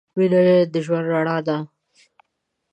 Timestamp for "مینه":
0.17-0.41